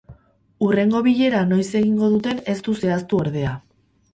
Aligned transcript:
Hurrengo 0.67 1.01
bilera 1.07 1.41
noiz 1.51 1.67
egingo 1.81 2.09
duten 2.17 2.41
ez 2.55 2.59
du 2.69 2.77
zehaztu, 2.85 3.21
ordea. 3.27 3.57